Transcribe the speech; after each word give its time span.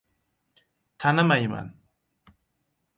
—Tanimayman! 1.01 1.67